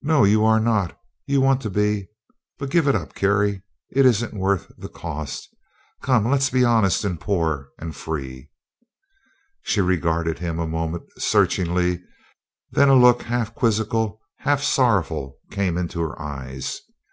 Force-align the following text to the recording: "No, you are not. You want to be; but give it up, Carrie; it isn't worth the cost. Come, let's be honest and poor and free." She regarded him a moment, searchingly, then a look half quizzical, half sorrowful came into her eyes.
"No, 0.00 0.22
you 0.22 0.44
are 0.44 0.60
not. 0.60 0.96
You 1.26 1.40
want 1.40 1.60
to 1.62 1.70
be; 1.70 2.06
but 2.56 2.70
give 2.70 2.86
it 2.86 2.94
up, 2.94 3.16
Carrie; 3.16 3.64
it 3.90 4.06
isn't 4.06 4.32
worth 4.32 4.70
the 4.78 4.88
cost. 4.88 5.48
Come, 6.02 6.30
let's 6.30 6.50
be 6.50 6.64
honest 6.64 7.02
and 7.04 7.18
poor 7.20 7.70
and 7.76 7.96
free." 7.96 8.52
She 9.62 9.80
regarded 9.80 10.38
him 10.38 10.60
a 10.60 10.68
moment, 10.68 11.02
searchingly, 11.18 12.00
then 12.70 12.88
a 12.88 12.94
look 12.94 13.22
half 13.22 13.52
quizzical, 13.52 14.20
half 14.38 14.62
sorrowful 14.62 15.38
came 15.50 15.76
into 15.76 16.00
her 16.00 16.16
eyes. 16.22 16.82